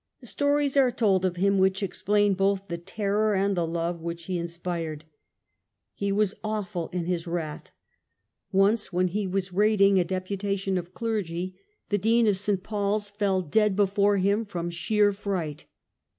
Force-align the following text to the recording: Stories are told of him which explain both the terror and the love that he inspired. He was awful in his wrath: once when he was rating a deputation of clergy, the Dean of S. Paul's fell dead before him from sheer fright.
Stories 0.23 0.75
are 0.75 0.89
told 0.89 1.23
of 1.25 1.35
him 1.35 1.59
which 1.59 1.83
explain 1.83 2.33
both 2.33 2.67
the 2.67 2.77
terror 2.79 3.35
and 3.35 3.55
the 3.55 3.67
love 3.67 4.01
that 4.03 4.21
he 4.21 4.35
inspired. 4.39 5.05
He 5.93 6.11
was 6.11 6.33
awful 6.43 6.87
in 6.87 7.05
his 7.05 7.27
wrath: 7.27 7.69
once 8.51 8.91
when 8.91 9.09
he 9.09 9.27
was 9.27 9.53
rating 9.53 9.99
a 9.99 10.03
deputation 10.03 10.79
of 10.79 10.95
clergy, 10.95 11.55
the 11.89 11.99
Dean 11.99 12.25
of 12.25 12.31
S. 12.33 12.49
Paul's 12.63 13.09
fell 13.09 13.43
dead 13.43 13.75
before 13.75 14.17
him 14.17 14.43
from 14.43 14.71
sheer 14.71 15.13
fright. 15.13 15.65